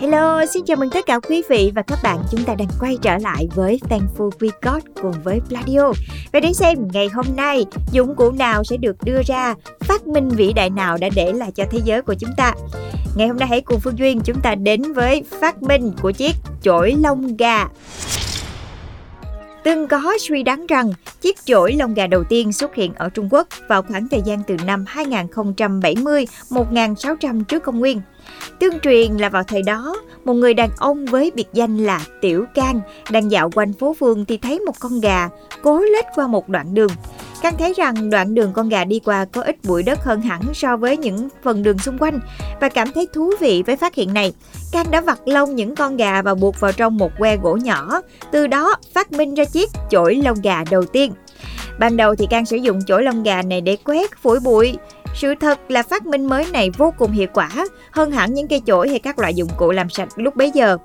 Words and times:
Hello, 0.00 0.44
xin 0.54 0.64
chào 0.64 0.76
mừng 0.76 0.90
tất 0.90 1.06
cả 1.06 1.20
quý 1.28 1.42
vị 1.48 1.72
và 1.74 1.82
các 1.82 1.98
bạn 2.02 2.18
Chúng 2.30 2.44
ta 2.44 2.54
đang 2.54 2.68
quay 2.80 2.98
trở 3.02 3.18
lại 3.18 3.48
với 3.54 3.80
Thankful 3.88 4.30
We 4.30 4.50
Got 4.62 4.82
cùng 5.02 5.14
với 5.24 5.40
Pladio. 5.48 5.92
Và 6.32 6.40
đến 6.40 6.54
xem 6.54 6.88
ngày 6.92 7.08
hôm 7.08 7.26
nay 7.36 7.66
dụng 7.92 8.14
cụ 8.16 8.30
nào 8.30 8.64
sẽ 8.64 8.76
được 8.76 8.96
đưa 9.04 9.22
ra 9.26 9.54
Phát 9.80 10.06
minh 10.06 10.28
vĩ 10.28 10.52
đại 10.52 10.70
nào 10.70 10.96
đã 11.00 11.08
để 11.14 11.32
lại 11.32 11.52
cho 11.54 11.64
thế 11.70 11.78
giới 11.84 12.02
của 12.02 12.14
chúng 12.14 12.30
ta. 12.36 12.52
Ngày 13.16 13.28
hôm 13.28 13.36
nay 13.36 13.48
hãy 13.48 13.60
cùng 13.60 13.80
Phương 13.80 13.98
Duyên 13.98 14.20
chúng 14.24 14.40
ta 14.40 14.54
đến 14.54 14.92
với 14.92 15.24
phát 15.40 15.62
minh 15.62 15.92
của 16.02 16.10
chiếc 16.10 16.32
chổi 16.62 16.94
lông 17.02 17.36
gà. 17.36 17.68
Từng 19.68 19.88
có 19.88 20.12
suy 20.20 20.42
đoán 20.42 20.66
rằng 20.66 20.92
chiếc 21.20 21.44
chổi 21.44 21.72
lông 21.72 21.94
gà 21.94 22.06
đầu 22.06 22.24
tiên 22.24 22.52
xuất 22.52 22.74
hiện 22.74 22.94
ở 22.94 23.08
Trung 23.08 23.28
Quốc 23.30 23.48
vào 23.68 23.82
khoảng 23.82 24.08
thời 24.08 24.22
gian 24.24 24.42
từ 24.46 24.56
năm 24.66 24.84
2070-1600 24.94 27.44
trước 27.44 27.62
công 27.62 27.78
nguyên. 27.78 28.00
Tương 28.58 28.80
truyền 28.80 29.16
là 29.16 29.28
vào 29.28 29.42
thời 29.42 29.62
đó, 29.62 29.96
một 30.24 30.34
người 30.34 30.54
đàn 30.54 30.70
ông 30.76 31.06
với 31.06 31.32
biệt 31.34 31.48
danh 31.52 31.78
là 31.78 32.00
Tiểu 32.20 32.44
Can 32.54 32.80
đang 33.10 33.30
dạo 33.30 33.50
quanh 33.54 33.72
phố 33.72 33.96
phường 34.00 34.24
thì 34.24 34.36
thấy 34.36 34.60
một 34.60 34.74
con 34.80 35.00
gà 35.00 35.28
cố 35.62 35.80
lết 35.80 36.04
qua 36.14 36.26
một 36.26 36.48
đoạn 36.48 36.74
đường. 36.74 36.90
Can 37.42 37.54
thấy 37.58 37.72
rằng 37.76 38.10
đoạn 38.10 38.34
đường 38.34 38.52
con 38.52 38.68
gà 38.68 38.84
đi 38.84 39.00
qua 39.04 39.24
có 39.24 39.42
ít 39.42 39.56
bụi 39.64 39.82
đất 39.82 40.04
hơn 40.04 40.20
hẳn 40.20 40.42
so 40.54 40.76
với 40.76 40.96
những 40.96 41.28
phần 41.42 41.62
đường 41.62 41.78
xung 41.78 41.98
quanh 41.98 42.20
và 42.60 42.68
cảm 42.68 42.92
thấy 42.92 43.06
thú 43.14 43.32
vị 43.40 43.62
với 43.66 43.76
phát 43.76 43.94
hiện 43.94 44.14
này. 44.14 44.32
Can 44.72 44.86
đã 44.90 45.00
vặt 45.00 45.28
lông 45.28 45.56
những 45.56 45.74
con 45.74 45.96
gà 45.96 46.22
và 46.22 46.34
buộc 46.34 46.60
vào 46.60 46.72
trong 46.72 46.96
một 46.96 47.10
que 47.18 47.36
gỗ 47.36 47.56
nhỏ, 47.56 48.00
từ 48.30 48.46
đó 48.46 48.76
phát 48.94 49.12
minh 49.12 49.34
ra 49.34 49.44
chiếc 49.44 49.70
chổi 49.90 50.14
lông 50.14 50.40
gà 50.42 50.64
đầu 50.70 50.84
tiên. 50.84 51.12
Ban 51.78 51.96
đầu 51.96 52.14
thì 52.14 52.26
Can 52.30 52.46
sử 52.46 52.56
dụng 52.56 52.80
chổi 52.86 53.02
lông 53.02 53.22
gà 53.22 53.42
này 53.42 53.60
để 53.60 53.76
quét, 53.84 54.10
phủi 54.22 54.40
bụi, 54.40 54.76
sự 55.18 55.34
thật 55.40 55.58
là 55.68 55.82
phát 55.82 56.06
minh 56.06 56.26
mới 56.26 56.46
này 56.52 56.70
vô 56.70 56.94
cùng 56.98 57.12
hiệu 57.12 57.26
quả 57.34 57.50
hơn 57.90 58.10
hẳn 58.10 58.34
những 58.34 58.48
cây 58.48 58.62
chổi 58.66 58.88
hay 58.88 58.98
các 58.98 59.18
loại 59.18 59.34
dụng 59.34 59.48
cụ 59.56 59.70
làm 59.70 59.90
sạch 59.90 60.08
lúc 60.16 60.36
bấy 60.36 60.50
giờ. 60.50 60.76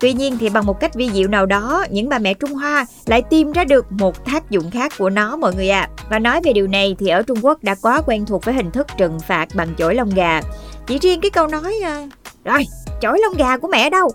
Tuy 0.00 0.12
nhiên 0.12 0.36
thì 0.40 0.48
bằng 0.48 0.66
một 0.66 0.80
cách 0.80 0.94
vi 0.94 1.10
diệu 1.10 1.28
nào 1.28 1.46
đó, 1.46 1.84
những 1.90 2.08
bà 2.08 2.18
mẹ 2.18 2.34
Trung 2.34 2.54
Hoa 2.54 2.86
lại 3.06 3.22
tìm 3.30 3.52
ra 3.52 3.64
được 3.64 3.92
một 3.92 4.24
tác 4.24 4.50
dụng 4.50 4.70
khác 4.70 4.92
của 4.98 5.10
nó 5.10 5.36
mọi 5.36 5.54
người 5.54 5.68
ạ. 5.68 5.80
À. 5.80 6.04
Và 6.10 6.18
nói 6.18 6.40
về 6.44 6.52
điều 6.52 6.66
này 6.66 6.96
thì 6.98 7.08
ở 7.08 7.22
Trung 7.22 7.38
Quốc 7.42 7.62
đã 7.62 7.74
quá 7.82 8.02
quen 8.06 8.26
thuộc 8.26 8.44
với 8.44 8.54
hình 8.54 8.70
thức 8.70 8.86
trừng 8.98 9.20
phạt 9.20 9.48
bằng 9.54 9.68
chổi 9.78 9.94
lông 9.94 10.10
gà. 10.10 10.40
Chỉ 10.86 10.98
riêng 10.98 11.20
cái 11.20 11.30
câu 11.30 11.46
nói 11.46 11.74
à, 11.84 12.06
rồi, 12.44 12.64
chổi 13.00 13.18
lông 13.22 13.36
gà 13.36 13.56
của 13.56 13.68
mẹ 13.68 13.90
đâu 13.90 14.12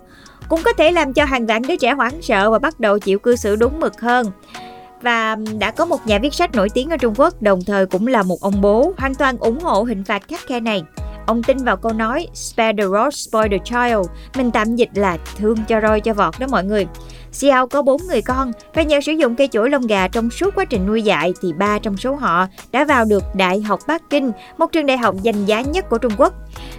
cũng 0.48 0.62
có 0.64 0.72
thể 0.72 0.92
làm 0.92 1.12
cho 1.12 1.24
hàng 1.24 1.46
vạn 1.46 1.62
đứa 1.62 1.76
trẻ 1.76 1.92
hoảng 1.92 2.22
sợ 2.22 2.50
và 2.50 2.58
bắt 2.58 2.80
đầu 2.80 2.98
chịu 2.98 3.18
cư 3.18 3.36
xử 3.36 3.56
đúng 3.56 3.80
mực 3.80 4.00
hơn 4.00 4.26
và 5.02 5.36
đã 5.58 5.70
có 5.70 5.84
một 5.84 6.06
nhà 6.06 6.18
viết 6.18 6.34
sách 6.34 6.54
nổi 6.54 6.68
tiếng 6.74 6.90
ở 6.90 6.96
Trung 6.96 7.14
Quốc 7.16 7.42
đồng 7.42 7.60
thời 7.66 7.86
cũng 7.86 8.06
là 8.06 8.22
một 8.22 8.40
ông 8.40 8.60
bố 8.60 8.92
hoàn 8.98 9.14
toàn 9.14 9.38
ủng 9.38 9.60
hộ 9.60 9.82
hình 9.82 10.04
phạt 10.04 10.28
khắc 10.28 10.40
khe 10.46 10.60
này. 10.60 10.82
Ông 11.26 11.42
tin 11.42 11.56
vào 11.56 11.76
câu 11.76 11.92
nói 11.92 12.28
Spare 12.34 12.72
the 12.78 12.84
rod, 12.84 13.14
spoil 13.14 13.50
the 13.50 13.58
child. 13.64 14.06
Mình 14.36 14.50
tạm 14.50 14.76
dịch 14.76 14.90
là 14.94 15.18
thương 15.36 15.56
cho 15.68 15.80
roi 15.80 16.00
cho 16.00 16.14
vọt 16.14 16.38
đó 16.38 16.46
mọi 16.50 16.64
người. 16.64 16.86
Xiao 17.32 17.66
có 17.66 17.82
4 17.82 18.00
người 18.08 18.22
con 18.22 18.52
và 18.74 18.82
nhờ 18.82 19.00
sử 19.00 19.12
dụng 19.12 19.36
cây 19.36 19.48
chổi 19.48 19.70
lông 19.70 19.86
gà 19.86 20.08
trong 20.08 20.30
suốt 20.30 20.54
quá 20.54 20.64
trình 20.64 20.86
nuôi 20.86 21.02
dạy 21.02 21.32
thì 21.42 21.52
ba 21.52 21.78
trong 21.78 21.96
số 21.96 22.14
họ 22.14 22.46
đã 22.70 22.84
vào 22.84 23.04
được 23.04 23.24
Đại 23.34 23.60
học 23.60 23.80
Bắc 23.86 24.10
Kinh, 24.10 24.32
một 24.58 24.72
trường 24.72 24.86
đại 24.86 24.98
học 24.98 25.14
danh 25.22 25.44
giá 25.44 25.60
nhất 25.60 25.88
của 25.90 25.98
Trung 25.98 26.12
Quốc. 26.18 26.34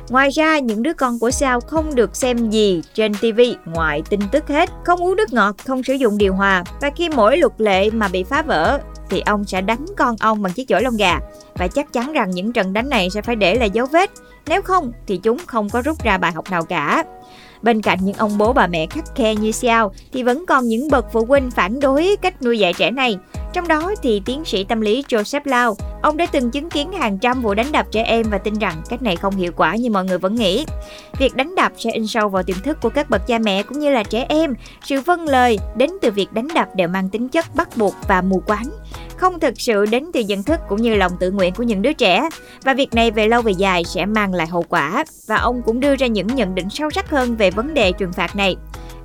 Ngoài 0.10 0.30
ra, 0.30 0.60
những 0.60 0.84
đứa 0.84 0.94
con 0.94 1.20
của 1.20 1.32
Xiao 1.32 1.60
không 1.60 1.96
được 1.96 2.16
xem 2.16 2.50
gì 2.50 2.82
trên 2.94 3.14
TV 3.14 3.42
ngoài 3.66 4.02
tin 4.10 4.20
tức 4.32 4.48
hết, 4.48 4.70
không 4.86 5.04
uống 5.04 5.16
nước 5.16 5.34
ngọt, 5.34 5.56
không 5.68 5.84
sử 5.84 5.94
dụng 5.94 6.18
điều 6.18 6.34
hòa 6.34 6.64
và 6.82 6.90
khi 6.96 7.10
mỗi 7.10 7.38
luật 7.38 7.54
lệ 7.58 7.90
mà 7.90 8.08
bị 8.08 8.24
phá 8.24 8.42
vỡ 8.42 8.80
thì 9.10 9.22
ông 9.26 9.44
sẽ 9.44 9.62
đánh 9.62 9.86
con 9.98 10.16
ông 10.20 10.42
bằng 10.42 10.54
chiếc 10.54 10.68
chổi 10.68 10.82
lông 10.82 10.98
gà 10.98 11.20
và 11.56 11.68
chắc 11.68 11.94
chắn 11.94 12.14
rằng 12.14 12.32
những 12.32 12.54
trận 12.54 12.74
đánh 12.74 12.90
này 12.90 13.10
sẽ 13.10 13.22
phải 13.22 13.36
để 13.36 13.56
lại 13.56 13.70
dấu 13.70 13.86
vết 13.86 14.10
nếu 14.48 14.62
không 14.62 14.92
thì 15.08 15.18
chúng 15.18 15.38
không 15.48 15.70
có 15.70 15.82
rút 15.82 16.04
ra 16.04 16.18
bài 16.18 16.32
học 16.32 16.52
nào 16.52 16.64
cả 16.64 17.04
Bên 17.64 17.82
cạnh 17.82 18.00
những 18.02 18.16
ông 18.16 18.38
bố 18.38 18.54
bà 18.54 18.68
mẹ 18.68 18.86
khắc 18.86 19.16
khe 19.16 19.36
như 19.36 19.52
Xiao 19.52 19.92
thì 20.14 20.24
vẫn 20.24 20.46
còn 20.48 20.68
những 20.68 20.90
bậc 20.92 21.06
phụ 21.14 21.26
huynh 21.26 21.52
phản 21.52 21.80
đối 21.80 22.16
cách 22.22 22.42
nuôi 22.42 22.60
dạy 22.60 22.74
trẻ 22.74 22.92
này. 22.92 23.18
Trong 23.54 23.68
đó 23.68 23.92
thì 24.02 24.22
tiến 24.26 24.46
sĩ 24.46 24.64
tâm 24.64 24.82
lý 24.82 25.04
Joseph 25.10 25.42
Lau, 25.46 25.76
ông 26.02 26.18
đã 26.18 26.26
từng 26.26 26.52
chứng 26.52 26.70
kiến 26.70 26.92
hàng 26.92 27.18
trăm 27.18 27.42
vụ 27.42 27.54
đánh 27.54 27.72
đập 27.72 27.86
trẻ 27.92 28.04
em 28.04 28.30
và 28.30 28.38
tin 28.38 28.54
rằng 28.54 28.82
cách 28.90 29.02
này 29.02 29.16
không 29.16 29.36
hiệu 29.36 29.52
quả 29.56 29.76
như 29.76 29.90
mọi 29.90 30.06
người 30.06 30.18
vẫn 30.18 30.36
nghĩ. 30.36 30.66
Việc 31.20 31.36
đánh 31.36 31.56
đập 31.56 31.72
sẽ 31.78 31.92
in 31.92 32.08
sâu 32.08 32.30
vào 32.30 32.44
tiềm 32.44 32.58
thức 32.64 32.78
của 32.82 32.90
các 32.90 33.10
bậc 33.10 33.28
cha 33.28 33.40
mẹ 33.40 33.64
cũng 33.64 33.80
như 33.80 33.90
là 33.90 34.04
trẻ 34.04 34.26
em. 34.30 34.56
Sự 34.84 35.02
vâng 35.02 35.26
lời 35.26 35.60
đến 35.76 35.90
từ 36.02 36.12
việc 36.12 36.34
đánh 36.34 36.48
đập 36.56 36.68
đều 36.76 36.88
mang 36.88 37.10
tính 37.10 37.30
chất 37.30 37.56
bắt 37.56 37.78
buộc 37.78 37.96
và 38.08 38.22
mù 38.22 38.44
quáng 38.48 38.70
không 39.24 39.40
thực 39.40 39.62
sự 39.62 39.86
đến 39.86 40.06
từ 40.14 40.20
nhận 40.20 40.44
thức 40.44 40.60
cũng 40.70 40.82
như 40.82 40.96
lòng 40.96 41.12
tự 41.20 41.32
nguyện 41.32 41.54
của 41.54 41.64
những 41.64 41.82
đứa 41.82 41.94
trẻ 41.94 42.30
và 42.64 42.74
việc 42.74 42.94
này 42.94 43.12
về 43.12 43.28
lâu 43.28 43.42
về 43.42 43.52
dài 43.52 43.84
sẽ 43.84 44.06
mang 44.06 44.34
lại 44.34 44.48
hậu 44.48 44.66
quả 44.70 45.06
và 45.28 45.36
ông 45.36 45.62
cũng 45.66 45.80
đưa 45.80 45.96
ra 45.96 46.08
những 46.08 46.28
nhận 46.28 46.56
định 46.56 46.70
sâu 46.70 46.90
sắc 46.90 47.10
hơn 47.10 47.36
về 47.36 47.52
vấn 47.52 47.74
đề 47.74 47.92
trừng 47.92 48.14
phạt 48.14 48.36
này. 48.36 48.56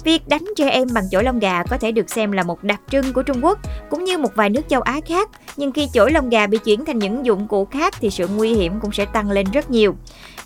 Việc 0.04 0.28
đánh 0.28 0.44
trẻ 0.56 0.68
em 0.68 0.88
bằng 0.94 1.04
chổi 1.10 1.24
lông 1.24 1.38
gà 1.38 1.62
có 1.62 1.78
thể 1.78 1.92
được 1.92 2.10
xem 2.10 2.32
là 2.32 2.42
một 2.42 2.64
đặc 2.64 2.80
trưng 2.90 3.12
của 3.12 3.22
Trung 3.22 3.44
Quốc 3.44 3.58
cũng 3.90 4.04
như 4.04 4.18
một 4.18 4.34
vài 4.34 4.50
nước 4.50 4.60
châu 4.68 4.80
Á 4.80 5.00
khác, 5.06 5.30
nhưng 5.56 5.72
khi 5.72 5.88
chổi 5.92 6.12
lông 6.12 6.28
gà 6.28 6.46
bị 6.46 6.58
chuyển 6.58 6.84
thành 6.84 6.98
những 6.98 7.26
dụng 7.26 7.48
cụ 7.48 7.64
khác 7.64 7.94
thì 8.00 8.10
sự 8.10 8.28
nguy 8.28 8.54
hiểm 8.54 8.80
cũng 8.80 8.92
sẽ 8.92 9.04
tăng 9.04 9.30
lên 9.30 9.46
rất 9.52 9.70
nhiều. 9.70 9.94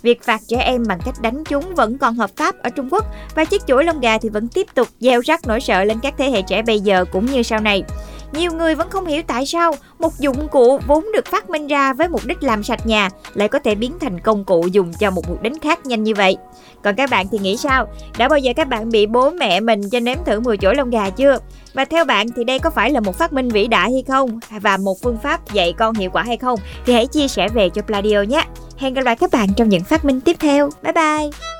Việc 0.01 0.23
phạt 0.23 0.41
trẻ 0.47 0.57
em 0.57 0.83
bằng 0.87 0.99
cách 1.05 1.15
đánh 1.21 1.43
chúng 1.43 1.75
vẫn 1.75 1.97
còn 1.97 2.15
hợp 2.15 2.29
pháp 2.35 2.55
ở 2.63 2.69
Trung 2.69 2.89
Quốc 2.91 3.05
và 3.35 3.45
chiếc 3.45 3.61
chổi 3.67 3.85
lông 3.85 3.99
gà 3.99 4.17
thì 4.17 4.29
vẫn 4.29 4.47
tiếp 4.47 4.67
tục 4.73 4.87
gieo 4.99 5.21
rắc 5.25 5.47
nỗi 5.47 5.61
sợ 5.61 5.83
lên 5.83 5.99
các 5.99 6.13
thế 6.17 6.31
hệ 6.31 6.41
trẻ 6.41 6.61
bây 6.61 6.79
giờ 6.79 7.05
cũng 7.11 7.25
như 7.25 7.43
sau 7.43 7.59
này. 7.59 7.83
Nhiều 8.33 8.51
người 8.51 8.75
vẫn 8.75 8.89
không 8.89 9.05
hiểu 9.05 9.21
tại 9.27 9.45
sao 9.45 9.75
một 9.99 10.19
dụng 10.19 10.47
cụ 10.47 10.79
vốn 10.87 11.05
được 11.13 11.25
phát 11.25 11.49
minh 11.49 11.67
ra 11.67 11.93
với 11.93 12.09
mục 12.09 12.21
đích 12.25 12.43
làm 12.43 12.63
sạch 12.63 12.85
nhà 12.85 13.09
lại 13.33 13.47
có 13.47 13.59
thể 13.59 13.75
biến 13.75 13.93
thành 14.01 14.19
công 14.19 14.45
cụ 14.45 14.67
dùng 14.71 14.93
cho 14.93 15.11
một 15.11 15.29
mục 15.29 15.41
đích 15.41 15.61
khác 15.61 15.85
nhanh 15.85 16.03
như 16.03 16.13
vậy. 16.15 16.37
Còn 16.83 16.95
các 16.95 17.09
bạn 17.09 17.27
thì 17.31 17.37
nghĩ 17.37 17.57
sao? 17.57 17.87
Đã 18.17 18.29
bao 18.29 18.39
giờ 18.39 18.53
các 18.55 18.67
bạn 18.67 18.89
bị 18.89 19.05
bố 19.05 19.29
mẹ 19.29 19.59
mình 19.59 19.89
cho 19.89 19.99
nếm 19.99 20.17
thử 20.25 20.39
mùi 20.39 20.57
chổi 20.57 20.75
lông 20.75 20.89
gà 20.89 21.09
chưa? 21.09 21.37
Và 21.73 21.85
theo 21.85 22.05
bạn 22.05 22.27
thì 22.35 22.43
đây 22.43 22.59
có 22.59 22.69
phải 22.69 22.91
là 22.91 22.99
một 22.99 23.15
phát 23.17 23.33
minh 23.33 23.49
vĩ 23.49 23.67
đại 23.67 23.91
hay 23.91 24.03
không? 24.07 24.39
Và 24.61 24.77
một 24.77 25.01
phương 25.03 25.17
pháp 25.23 25.53
dạy 25.53 25.73
con 25.77 25.95
hiệu 25.95 26.09
quả 26.13 26.23
hay 26.23 26.37
không? 26.37 26.59
Thì 26.85 26.93
hãy 26.93 27.07
chia 27.07 27.27
sẻ 27.27 27.47
về 27.49 27.69
cho 27.69 27.81
Pladio 27.81 28.21
nhé. 28.21 28.43
Hẹn 28.77 28.93
gặp 28.93 29.01
lại 29.05 29.15
các 29.15 29.31
bạn 29.31 29.47
trong 29.57 29.69
những 29.69 29.83
phát 29.83 30.05
minh 30.05 30.21
tiếp 30.21 30.35
theo. 30.39 30.69
Bye 30.83 30.93
bye! 30.93 31.52